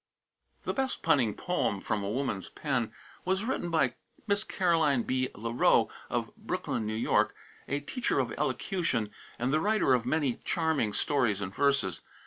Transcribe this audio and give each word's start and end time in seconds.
The 0.63 0.73
best 0.73 1.03
punning 1.03 1.35
poem 1.35 1.79
from 1.79 2.03
a 2.03 2.09
woman's 2.09 2.49
pen 2.49 2.91
was 3.23 3.45
written 3.45 3.69
by 3.69 3.93
Miss 4.25 4.43
Caroline 4.43 5.03
B. 5.03 5.29
Le 5.35 5.53
Row, 5.53 5.89
of 6.09 6.35
Brooklyn, 6.35 6.89
N.Y., 6.89 7.25
a 7.67 7.81
teacher 7.81 8.17
of 8.17 8.31
elocution, 8.31 9.11
and 9.37 9.53
the 9.53 9.59
writer 9.59 9.93
of 9.93 10.07
many 10.07 10.39
charming 10.43 10.93
stories 10.93 11.39
and 11.39 11.53
verses. 11.53 12.01